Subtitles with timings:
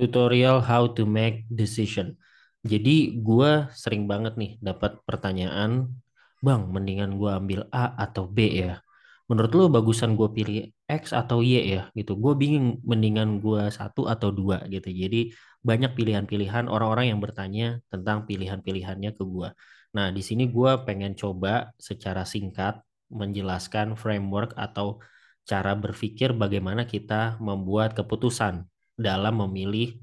[0.00, 2.16] Tutorial how to make decision.
[2.64, 5.92] Jadi gue sering banget nih dapat pertanyaan,
[6.40, 8.80] Bang, mendingan gue ambil A atau B ya?
[9.28, 11.82] Menurut lo bagusan gue pilih X atau Y ya?
[11.92, 12.16] Gitu.
[12.16, 14.88] Gue bingung mendingan gue satu atau dua gitu.
[14.88, 19.52] Jadi banyak pilihan-pilihan orang-orang yang bertanya tentang pilihan-pilihannya ke gue.
[19.92, 22.80] Nah, di sini gue pengen coba secara singkat
[23.12, 25.02] menjelaskan framework atau
[25.44, 28.69] cara berpikir bagaimana kita membuat keputusan
[29.00, 29.96] dalam memilih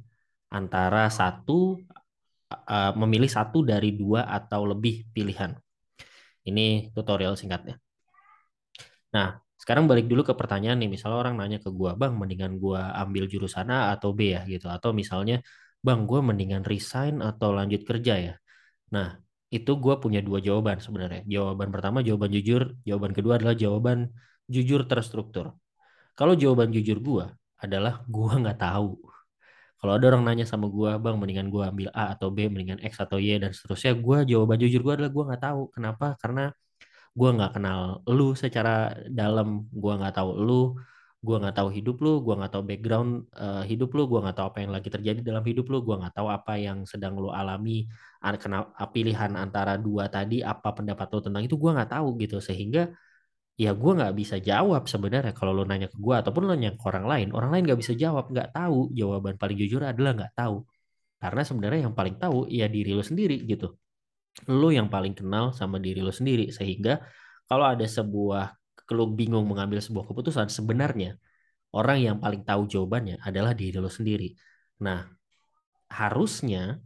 [0.49, 1.77] antara satu
[2.49, 5.53] uh, memilih satu dari dua atau lebih pilihan.
[6.47, 7.75] Ini tutorial singkatnya.
[9.13, 10.89] Nah, sekarang balik dulu ke pertanyaan nih.
[10.89, 14.71] Misalnya orang nanya ke gua, "Bang, mendingan gua ambil jurusan A atau B ya?" gitu.
[14.71, 15.43] Atau misalnya,
[15.83, 18.33] "Bang, gua mendingan resign atau lanjut kerja ya?"
[18.95, 21.23] Nah, itu gue punya dua jawaban sebenarnya.
[21.27, 24.11] Jawaban pertama jawaban jujur, jawaban kedua adalah jawaban
[24.47, 25.55] jujur terstruktur.
[26.19, 27.25] Kalau jawaban jujur gue
[27.61, 28.97] adalah gue nggak tahu.
[29.77, 32.97] Kalau ada orang nanya sama gue, bang, mendingan gue ambil A atau B, mendingan X
[32.97, 35.61] atau Y dan seterusnya, gue jawaban jujur gue adalah gue nggak tahu.
[35.69, 36.17] Kenapa?
[36.17, 36.49] Karena
[37.17, 40.77] gue nggak kenal lu secara dalam, gue nggak tahu lu,
[41.17, 44.47] gue nggak tahu hidup lu, gue nggak tahu background uh, hidup lu, gue nggak tahu
[44.53, 47.89] apa yang lagi terjadi dalam hidup lu, gue nggak tahu apa yang sedang lu alami,
[48.93, 52.93] pilihan antara dua tadi, apa pendapat lu tentang itu, gue nggak tahu gitu, sehingga
[53.57, 56.83] ya gue nggak bisa jawab sebenarnya kalau lo nanya ke gue ataupun lo nanya ke
[56.89, 60.57] orang lain orang lain nggak bisa jawab nggak tahu jawaban paling jujur adalah nggak tahu.
[61.17, 63.73] Karena sebenarnya yang paling tahu ya diri lo sendiri gitu.
[64.53, 66.53] Lo yang paling kenal sama diri lo sendiri.
[66.53, 67.01] Sehingga
[67.49, 68.53] kalau ada sebuah
[68.93, 71.17] lo bingung mengambil sebuah keputusan sebenarnya
[71.75, 74.31] orang yang paling tahu jawabannya adalah diri lo sendiri.
[74.85, 75.03] Nah
[75.89, 76.77] harusnya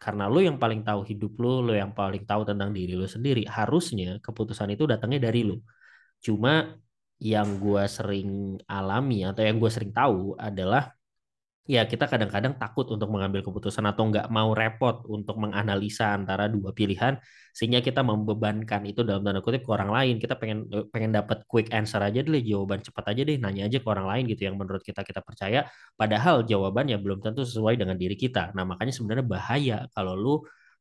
[0.00, 3.44] karena lo yang paling tahu hidup lo, lo yang paling tahu tentang diri lo sendiri,
[3.44, 5.60] harusnya keputusan itu datangnya dari lo.
[6.20, 6.76] Cuma
[7.20, 10.96] yang gue sering alami atau yang gue sering tahu adalah
[11.70, 16.74] ya kita kadang-kadang takut untuk mengambil keputusan atau nggak mau repot untuk menganalisa antara dua
[16.74, 17.14] pilihan
[17.54, 20.14] sehingga kita membebankan itu dalam tanda kutip ke orang lain.
[20.18, 23.86] Kita pengen pengen dapat quick answer aja deh jawaban cepat aja deh nanya aja ke
[23.86, 25.68] orang lain gitu yang menurut kita kita percaya.
[25.94, 28.50] Padahal jawabannya belum tentu sesuai dengan diri kita.
[28.56, 30.34] Nah makanya sebenarnya bahaya kalau lu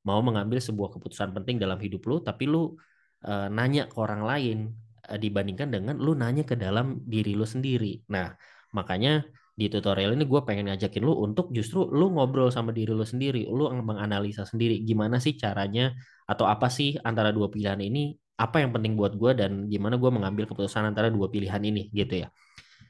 [0.08, 2.74] mau mengambil sebuah keputusan penting dalam hidup lu tapi lu
[3.22, 4.58] e, nanya ke orang lain.
[4.72, 8.06] Eh, dibandingkan dengan lu nanya ke dalam diri lu sendiri.
[8.14, 8.36] Nah,
[8.75, 9.25] makanya
[9.59, 13.50] di tutorial ini gue pengen ngajakin lu untuk justru lu ngobrol sama diri lu sendiri,
[13.50, 15.96] lu menganalisa sendiri gimana sih caranya
[16.30, 20.12] atau apa sih antara dua pilihan ini, apa yang penting buat gue dan gimana gue
[20.14, 22.28] mengambil keputusan antara dua pilihan ini gitu ya.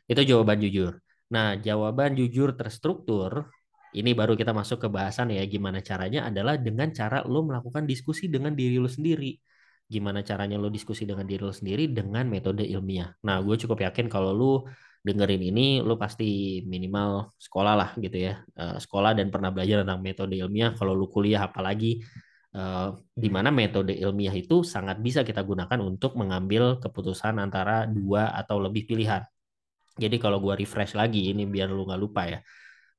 [0.06, 1.02] Itu jawaban jujur.
[1.34, 3.50] Nah, jawaban jujur terstruktur
[3.94, 8.29] ini baru kita masuk ke bahasan ya gimana caranya adalah dengan cara lu melakukan diskusi
[8.29, 9.34] dengan diri lu sendiri
[9.89, 13.09] gimana caranya lo diskusi dengan diri lo sendiri dengan metode ilmiah.
[13.25, 14.53] Nah, gue cukup yakin kalau lo
[15.01, 18.45] dengerin ini, lo pasti minimal sekolah lah gitu ya.
[18.53, 20.78] Uh, sekolah dan pernah belajar tentang metode ilmiah.
[20.78, 22.05] Kalau lo kuliah apalagi
[22.53, 28.29] uh, di mana metode ilmiah itu sangat bisa kita gunakan untuk mengambil keputusan antara dua
[28.38, 29.25] atau lebih pilihan.
[29.99, 32.39] Jadi kalau gue refresh lagi ini biar lo nggak lupa ya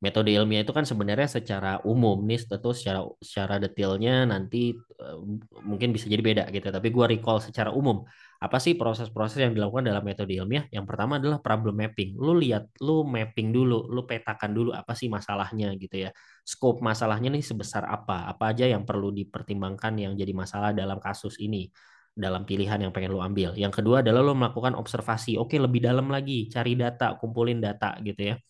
[0.01, 5.21] metode ilmiah itu kan sebenarnya secara umum nih tentu secara secara detailnya nanti uh,
[5.61, 6.73] mungkin bisa jadi beda gitu.
[6.73, 8.01] Tapi gue recall secara umum
[8.41, 10.65] apa sih proses-proses yang dilakukan dalam metode ilmiah?
[10.73, 12.17] Yang pertama adalah problem mapping.
[12.17, 16.11] Lu lihat lu mapping dulu lu petakan dulu apa sih masalahnya gitu ya.
[16.49, 18.25] Scope masalahnya nih sebesar apa?
[18.33, 21.69] Apa aja yang perlu dipertimbangkan yang jadi masalah dalam kasus ini
[22.17, 23.53] dalam pilihan yang pengen lu ambil?
[23.53, 25.37] Yang kedua adalah lu melakukan observasi.
[25.37, 28.41] Oke lebih dalam lagi cari data kumpulin data gitu ya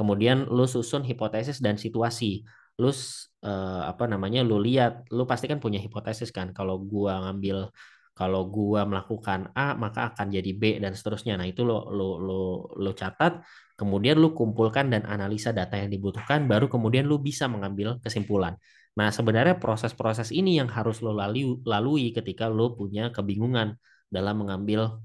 [0.00, 2.40] Kemudian lu susun hipotesis dan situasi.
[2.80, 4.40] Lu uh, apa namanya?
[4.40, 6.56] Lu lihat, lu pasti kan punya hipotesis kan.
[6.56, 7.68] Kalau gua ngambil
[8.16, 11.36] kalau gua melakukan A maka akan jadi B dan seterusnya.
[11.36, 12.40] Nah, itu lo lo lo
[12.80, 13.44] lo catat,
[13.76, 18.56] kemudian lu kumpulkan dan analisa data yang dibutuhkan baru kemudian lu bisa mengambil kesimpulan.
[18.96, 23.76] Nah, sebenarnya proses-proses ini yang harus lo lalui, lalui ketika lo punya kebingungan
[24.08, 25.00] dalam mengambil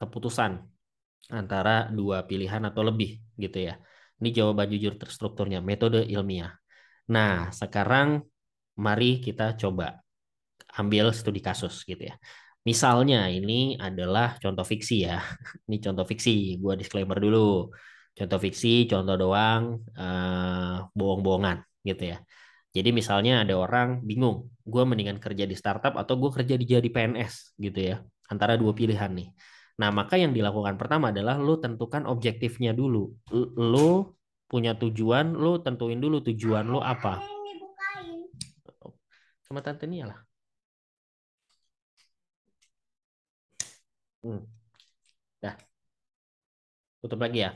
[0.00, 0.64] keputusan
[1.32, 3.80] antara dua pilihan atau lebih gitu ya.
[4.18, 6.52] Ini jawaban jujur terstrukturnya, metode ilmiah.
[7.14, 8.22] Nah, sekarang
[8.78, 10.02] mari kita coba
[10.78, 12.14] ambil studi kasus gitu ya.
[12.66, 15.22] Misalnya ini adalah contoh fiksi ya.
[15.66, 17.72] Ini contoh fiksi, gua disclaimer dulu.
[18.18, 22.18] Contoh fiksi, contoh doang, uh, bohong-bohongan gitu ya.
[22.74, 26.88] Jadi misalnya ada orang bingung, gue mendingan kerja di startup atau gue kerja di jadi
[26.90, 27.96] PNS gitu ya.
[28.28, 29.28] Antara dua pilihan nih.
[29.78, 33.14] Nah, maka yang dilakukan pertama adalah lo tentukan objektifnya dulu.
[33.56, 34.17] Lo
[34.50, 37.20] punya tujuan, lo tentuin dulu tujuan lo apa.
[39.46, 40.20] Sama tante Nia lah.
[44.22, 44.42] Hmm.
[45.42, 45.54] Dah.
[47.00, 47.50] Tutup lagi ya.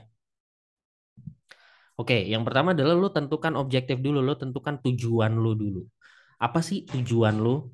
[2.01, 5.81] Oke, yang pertama adalah lu tentukan objektif dulu, lu tentukan tujuan lu dulu.
[6.41, 7.69] Apa sih tujuan lu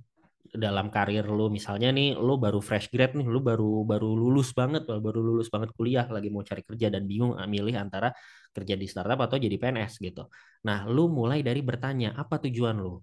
[0.55, 1.53] dalam karir lu?
[1.53, 5.71] Misalnya nih, lu baru fresh grad nih, lu baru baru lulus banget, baru lulus banget
[5.77, 8.13] kuliah, lagi mau cari kerja dan bingung ah, milih antara
[8.55, 10.29] kerja di startup atau jadi PNS gitu.
[10.65, 13.01] Nah, lu mulai dari bertanya, apa tujuan lu?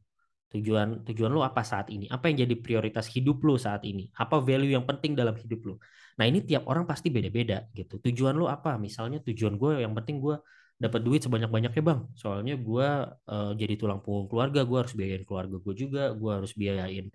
[0.55, 2.07] Tujuan tujuan lu apa saat ini?
[2.07, 4.07] Apa yang jadi prioritas hidup lu saat ini?
[4.15, 5.75] Apa value yang penting dalam hidup lu?
[6.15, 7.99] Nah, ini tiap orang pasti beda-beda gitu.
[7.99, 8.79] Tujuan lu apa?
[8.79, 10.39] Misalnya tujuan gue yang penting gue
[10.75, 11.99] dapat duit sebanyak-banyaknya bang.
[12.15, 12.87] Soalnya gue
[13.31, 17.07] uh, jadi tulang punggung keluarga, gue harus biayain keluarga gue juga, gue harus biayain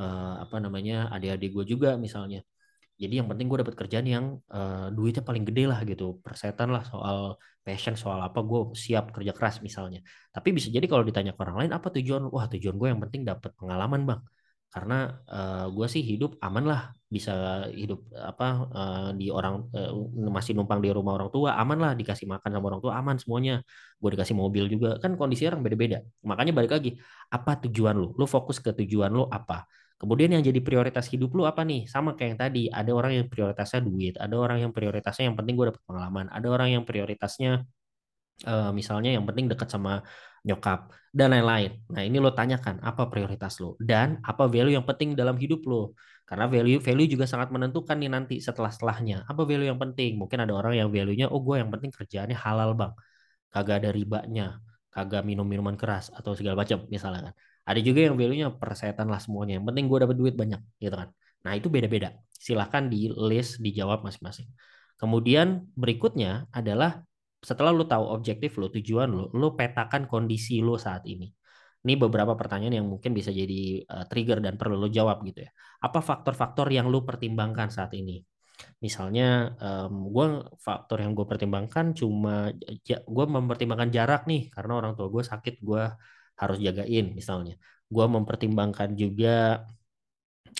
[0.00, 2.40] uh, apa namanya adik-adik gue juga misalnya.
[2.96, 6.80] Jadi yang penting gue dapat kerjaan yang uh, duitnya paling gede lah gitu, persetan lah
[6.88, 10.00] soal passion, soal apa gue siap kerja keras misalnya.
[10.32, 13.22] Tapi bisa jadi kalau ditanya ke orang lain apa tujuan, wah tujuan gue yang penting
[13.28, 14.20] dapat pengalaman bang.
[14.72, 17.32] Karena uh, eh, gue sih hidup aman lah bisa
[17.72, 19.92] hidup apa uh, di orang uh,
[20.36, 23.54] masih numpang di rumah orang tua aman lah dikasih makan sama orang tua aman semuanya.
[24.00, 26.04] Gue dikasih mobil juga kan kondisi orang beda-beda.
[26.24, 26.90] Makanya balik lagi
[27.32, 28.12] apa tujuan lu?
[28.20, 32.12] Lu fokus ke tujuan lu apa kemudian yang jadi prioritas hidup lu apa nih sama
[32.16, 35.66] kayak yang tadi ada orang yang prioritasnya duit ada orang yang prioritasnya yang penting gue
[35.72, 37.64] dapet pengalaman ada orang yang prioritasnya
[38.44, 40.04] uh, misalnya yang penting dekat sama
[40.46, 41.82] nyokap dan lain-lain.
[41.90, 45.96] Nah ini lo tanyakan apa prioritas lo dan apa value yang penting dalam hidup lo.
[46.26, 49.26] Karena value value juga sangat menentukan nih nanti setelah setelahnya.
[49.30, 50.18] Apa value yang penting?
[50.20, 52.92] Mungkin ada orang yang value-nya, oh gue yang penting kerjaannya halal bang,
[53.54, 54.58] kagak ada ribanya,
[54.90, 57.34] kagak minum minuman keras atau segala macam misalnya kan.
[57.66, 59.58] Ada juga yang value-nya persetan lah semuanya.
[59.58, 61.10] Yang penting gue dapat duit banyak gitu kan.
[61.42, 62.14] Nah itu beda-beda.
[62.30, 64.46] Silahkan di list dijawab masing-masing.
[64.96, 67.02] Kemudian berikutnya adalah
[67.42, 71.30] setelah lu tahu objektif lu, tujuan lu, lu petakan kondisi lu saat ini.
[71.86, 75.50] Ini beberapa pertanyaan yang mungkin bisa jadi uh, trigger dan perlu lu jawab gitu ya.
[75.78, 78.26] Apa faktor-faktor yang lu pertimbangkan saat ini?
[78.82, 80.26] Misalnya, um, gue
[80.58, 82.50] faktor yang gue pertimbangkan cuma
[82.88, 85.84] gue mempertimbangkan jarak nih karena orang tua gue sakit, gue
[86.40, 87.54] harus jagain misalnya.
[87.94, 89.64] Gue mempertimbangkan juga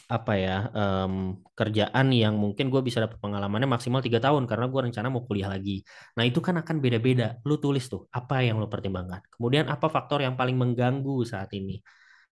[0.06, 4.80] apa ya um, kerjaan yang mungkin gue bisa dapat pengalamannya maksimal tiga tahun karena gue
[4.86, 5.82] rencana mau kuliah lagi.
[6.14, 7.42] Nah itu kan akan beda-beda.
[7.48, 9.20] Lu tulis tuh apa yang lu pertimbangkan.
[9.34, 11.82] Kemudian apa faktor yang paling mengganggu saat ini.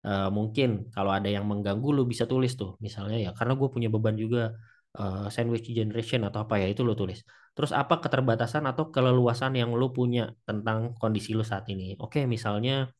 [0.04, 3.88] Uh, mungkin kalau ada yang mengganggu lu bisa tulis tuh misalnya ya karena gue punya
[3.88, 4.52] beban juga
[5.00, 7.18] uh, sandwich generation atau apa ya itu lu tulis.
[7.56, 11.98] Terus apa keterbatasan atau keleluasan yang lu punya tentang kondisi lu saat ini.
[11.98, 12.90] Oke misalnya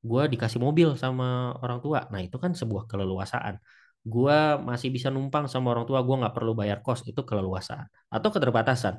[0.00, 2.08] gue dikasih mobil sama orang tua.
[2.12, 3.60] Nah itu kan sebuah keleluasaan.
[4.00, 4.36] Gue
[4.68, 7.86] masih bisa numpang sama orang tua gue nggak perlu bayar kos itu keleluasaan.
[8.08, 8.94] Atau keterbatasan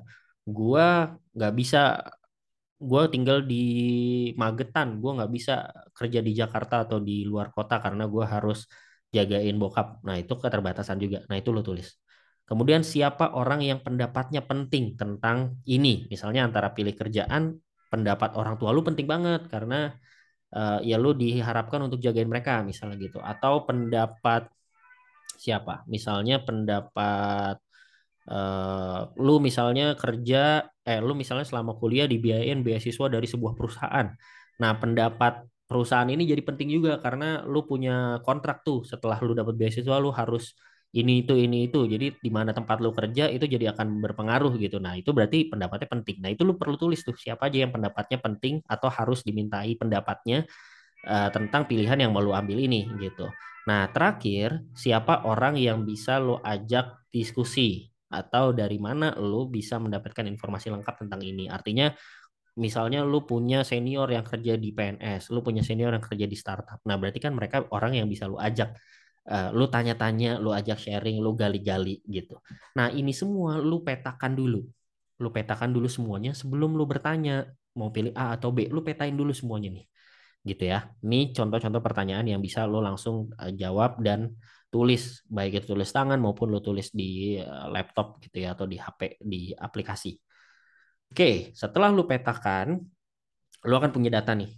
[0.45, 0.85] gue
[1.37, 1.79] nggak bisa
[2.81, 3.63] gue tinggal di
[4.41, 8.65] Magetan gue nggak bisa kerja di Jakarta atau di luar kota karena gue harus
[9.15, 10.01] jagain bokap.
[10.07, 11.21] Nah itu keterbatasan juga.
[11.29, 11.87] Nah itu lo tulis.
[12.45, 16.09] Kemudian siapa orang yang pendapatnya penting tentang ini?
[16.11, 17.55] Misalnya antara pilih kerjaan
[17.91, 19.91] pendapat orang tua lu penting banget karena
[20.55, 24.47] uh, ya lu diharapkan untuk jagain mereka misalnya gitu atau pendapat
[25.41, 25.83] siapa?
[25.89, 27.57] Misalnya pendapat
[28.29, 34.07] uh, lu misalnya kerja eh lu misalnya selama kuliah dibiayain beasiswa dari sebuah perusahaan.
[34.61, 39.55] Nah, pendapat perusahaan ini jadi penting juga karena lu punya kontrak tuh setelah lu dapat
[39.55, 40.53] beasiswa lu harus
[40.91, 44.77] ini itu ini itu jadi di mana tempat lu kerja itu jadi akan berpengaruh gitu
[44.83, 48.19] nah itu berarti pendapatnya penting nah itu lu perlu tulis tuh siapa aja yang pendapatnya
[48.19, 50.43] penting atau harus dimintai pendapatnya
[51.07, 53.31] uh, tentang pilihan yang mau lu ambil ini gitu
[53.69, 60.25] Nah, terakhir, siapa orang yang bisa lo ajak diskusi atau dari mana lo bisa mendapatkan
[60.25, 61.45] informasi lengkap tentang ini.
[61.45, 61.93] Artinya,
[62.57, 66.81] misalnya lo punya senior yang kerja di PNS, lo punya senior yang kerja di startup.
[66.89, 68.73] Nah, berarti kan mereka orang yang bisa lo ajak.
[69.31, 72.35] Uh, lu tanya-tanya, lu ajak sharing, lu gali-gali gitu.
[72.75, 74.59] Nah, ini semua lu petakan dulu.
[75.23, 77.47] Lu petakan dulu semuanya sebelum lu bertanya
[77.79, 78.67] mau pilih A atau B.
[78.67, 79.85] Lu petain dulu semuanya nih
[80.41, 80.89] gitu ya.
[81.05, 84.33] Ini contoh-contoh pertanyaan yang bisa lo langsung uh, jawab dan
[84.71, 88.77] tulis baik itu tulis tangan maupun lo tulis di uh, laptop gitu ya atau di
[88.79, 90.17] HP di aplikasi.
[91.11, 92.79] Oke, setelah lo petakan,
[93.67, 94.49] lo akan punya data nih.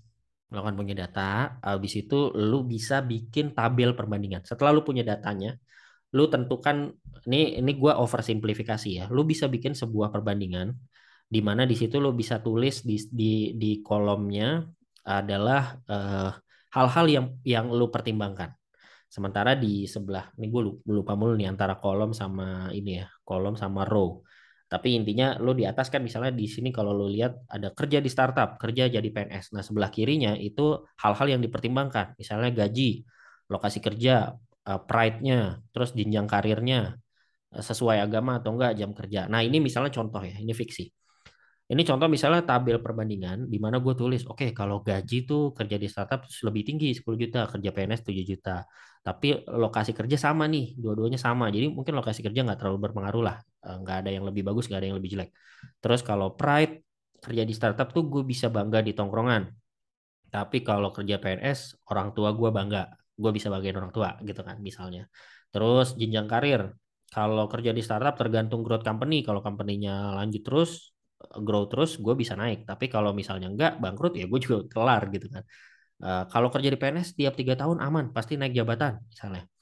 [0.53, 4.45] Akan punya data, habis itu lo bisa bikin tabel perbandingan.
[4.45, 5.57] Setelah lo punya datanya,
[6.13, 6.93] lo tentukan
[7.25, 9.05] ini ini gua oversimplifikasi ya.
[9.09, 10.77] Lo bisa bikin sebuah perbandingan
[11.33, 14.61] di mana di situ lo bisa tulis di di di kolomnya
[15.03, 16.29] adalah uh,
[16.75, 18.53] hal-hal yang yang lu pertimbangkan.
[19.13, 23.85] Sementara di sebelah, ini gue lupa mulu nih antara kolom sama ini ya, kolom sama
[23.85, 24.25] row.
[24.73, 28.09] Tapi intinya lu di atas kan misalnya di sini kalau lu lihat ada kerja di
[28.09, 29.53] startup, kerja jadi PNS.
[29.53, 32.17] Nah sebelah kirinya itu hal-hal yang dipertimbangkan.
[32.17, 33.05] Misalnya gaji,
[33.53, 34.33] lokasi kerja,
[34.65, 36.97] uh, pride-nya, terus jenjang karirnya,
[37.53, 39.29] sesuai agama atau enggak jam kerja.
[39.29, 40.89] Nah ini misalnya contoh ya, ini fiksi.
[41.69, 45.87] Ini contoh misalnya tabel perbandingan di mana gue tulis, oke kalau gaji tuh kerja di
[45.87, 48.65] startup lebih tinggi 10 juta, kerja PNS 7 juta.
[49.05, 51.53] Tapi lokasi kerja sama nih, dua-duanya sama.
[51.53, 53.37] Jadi mungkin lokasi kerja nggak terlalu berpengaruh lah.
[53.63, 55.29] Eh, Nggak ada yang lebih bagus, nggak ada yang lebih jelek.
[55.81, 56.83] Terus kalau pride,
[57.23, 59.43] kerja di startup tuh gue bisa bangga di tongkrongan.
[60.33, 61.59] Tapi kalau kerja PNS,
[61.91, 62.89] orang tua gue bangga.
[63.13, 65.07] Gue bisa bagian orang tua gitu kan misalnya.
[65.53, 66.61] Terus jenjang karir.
[67.13, 69.21] Kalau kerja di startup tergantung growth company.
[69.21, 70.71] Kalau company-nya lanjut terus,
[71.45, 72.65] grow terus, gue bisa naik.
[72.65, 75.43] Tapi kalau misalnya enggak, bangkrut ya gue juga kelar gitu kan.
[76.03, 79.52] Uh, kalau kerja di PNS tiap tiga tahun aman, pasti naik jabatan misalnya.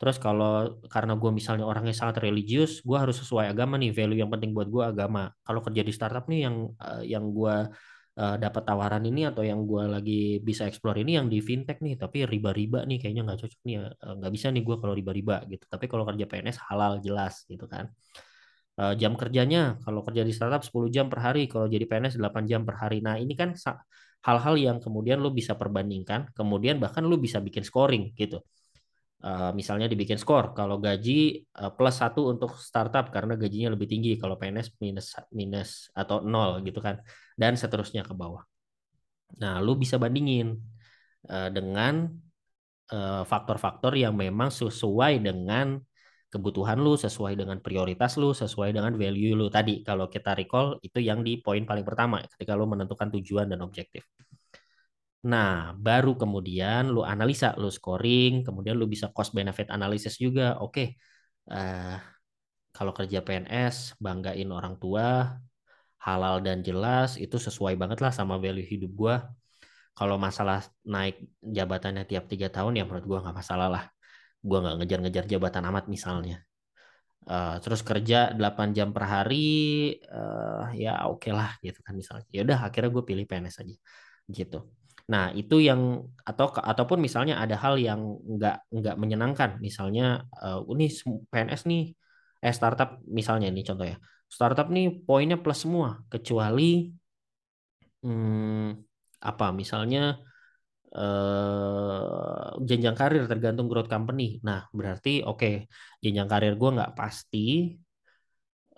[0.00, 4.32] Terus kalau karena gue misalnya orangnya sangat religius, gue harus sesuai agama nih, value yang
[4.32, 5.28] penting buat gue agama.
[5.44, 7.68] Kalau kerja di startup nih yang uh, yang gue
[8.16, 12.00] uh, dapat tawaran ini atau yang gue lagi bisa explore ini yang di fintech nih,
[12.00, 15.64] tapi riba-riba nih kayaknya nggak cocok nih, uh, nggak bisa nih gue kalau riba-riba gitu.
[15.68, 17.92] Tapi kalau kerja PNS halal jelas gitu kan.
[18.80, 22.48] Uh, jam kerjanya kalau kerja di startup 10 jam per hari, kalau jadi PNS 8
[22.48, 23.04] jam per hari.
[23.04, 23.52] Nah ini kan
[24.24, 28.40] hal-hal yang kemudian lo bisa perbandingkan, kemudian bahkan lo bisa bikin scoring gitu
[29.20, 34.16] Uh, misalnya dibikin skor kalau gaji uh, plus satu untuk startup karena gajinya lebih tinggi
[34.16, 37.04] kalau PNS minus minus atau nol gitu kan
[37.36, 38.40] dan seterusnya ke bawah.
[39.36, 40.56] Nah, lu bisa bandingin
[41.28, 42.08] uh, dengan
[43.30, 45.78] faktor-faktor yang memang sesuai dengan
[46.30, 49.82] kebutuhan lu, sesuai dengan prioritas lu, sesuai dengan value lu tadi.
[49.82, 54.06] Kalau kita recall itu yang di poin paling pertama ketika lu menentukan tujuan dan objektif.
[55.20, 60.56] Nah, baru kemudian lu analisa, lu scoring, kemudian lu bisa cost benefit analysis juga.
[60.64, 60.96] Oke,
[61.52, 62.00] uh,
[62.72, 65.36] kalau kerja PNS, banggain orang tua,
[66.00, 69.16] halal dan jelas, itu sesuai banget lah sama value hidup gua.
[69.92, 73.84] Kalau masalah naik jabatannya tiap tiga tahun, ya menurut gua nggak masalah lah.
[74.40, 76.36] Gua nggak ngejar-ngejar jabatan amat misalnya.
[77.28, 82.24] Uh, terus kerja 8 jam per hari, uh, ya oke okay lah gitu kan misalnya.
[82.32, 83.76] Ya udah, akhirnya gue pilih PNS aja
[84.32, 84.79] gitu.
[85.12, 85.80] Nah, itu yang
[86.30, 88.00] atau ataupun misalnya ada hal yang
[88.34, 90.02] nggak nggak menyenangkan, misalnya
[90.38, 90.86] uh, ini
[91.30, 91.82] PNS nih,
[92.46, 93.96] eh startup misalnya ini contoh ya,
[94.30, 96.62] startup nih poinnya plus semua kecuali
[98.02, 98.70] hmm,
[99.30, 100.22] apa misalnya
[100.94, 104.38] uh, jenjang karir tergantung growth company.
[104.46, 105.54] Nah, berarti oke okay,
[106.02, 107.38] jenjang karir gue nggak pasti.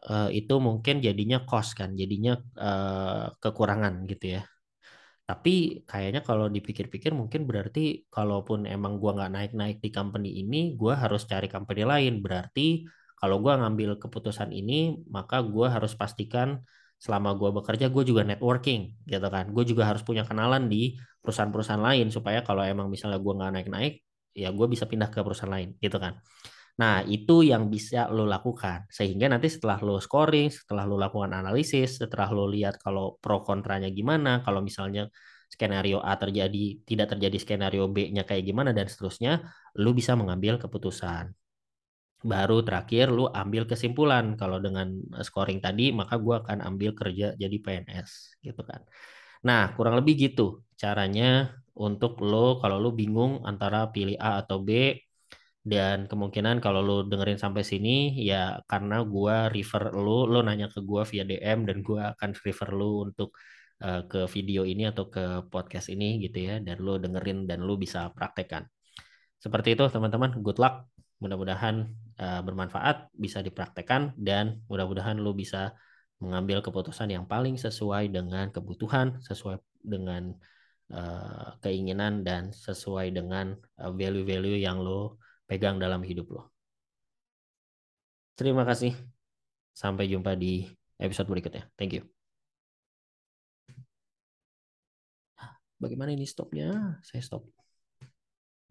[0.02, 4.42] Uh, itu mungkin jadinya cost kan, jadinya uh, kekurangan gitu ya
[5.22, 10.92] tapi kayaknya kalau dipikir-pikir mungkin berarti kalaupun emang gue nggak naik-naik di company ini, gue
[10.92, 12.20] harus cari company lain.
[12.20, 12.84] Berarti
[13.16, 16.58] kalau gue ngambil keputusan ini, maka gue harus pastikan
[16.98, 19.50] selama gue bekerja gue juga networking gitu kan.
[19.54, 23.94] Gue juga harus punya kenalan di perusahaan-perusahaan lain supaya kalau emang misalnya gue nggak naik-naik,
[24.34, 26.18] ya gue bisa pindah ke perusahaan lain gitu kan.
[26.80, 28.88] Nah, itu yang bisa lo lakukan.
[28.88, 33.88] Sehingga nanti setelah lo scoring, setelah lo lakukan analisis, setelah lo lihat kalau pro kontranya
[33.92, 35.06] gimana, kalau misalnya
[35.52, 39.44] skenario A terjadi, tidak terjadi skenario B-nya kayak gimana, dan seterusnya,
[39.76, 41.28] lo bisa mengambil keputusan.
[42.22, 44.38] Baru terakhir lo ambil kesimpulan.
[44.40, 44.94] Kalau dengan
[45.26, 48.10] scoring tadi, maka gue akan ambil kerja jadi PNS.
[48.46, 48.80] gitu kan.
[49.46, 54.70] Nah, kurang lebih gitu caranya untuk lo, kalau lo bingung antara pilih A atau B,
[55.62, 60.82] dan kemungkinan kalau lo dengerin sampai sini ya karena gua refer lo, lo nanya ke
[60.82, 63.30] gua via DM dan gua akan refer lo untuk
[63.86, 67.78] uh, ke video ini atau ke podcast ini gitu ya dan lo dengerin dan lo
[67.78, 68.66] bisa praktekkan.
[69.38, 70.86] Seperti itu teman-teman, good luck.
[71.22, 71.86] Mudah-mudahan
[72.18, 75.78] uh, bermanfaat, bisa dipraktekkan dan mudah-mudahan lo bisa
[76.18, 80.34] mengambil keputusan yang paling sesuai dengan kebutuhan, sesuai dengan
[80.90, 85.22] uh, keinginan dan sesuai dengan value-value uh, yang lo
[85.52, 86.42] pegang dalam hidup lo.
[88.40, 88.96] Terima kasih.
[89.76, 90.64] Sampai jumpa di
[90.96, 91.68] episode berikutnya.
[91.76, 92.08] Thank you.
[95.76, 96.96] Bagaimana ini stopnya?
[97.04, 97.44] Saya stop.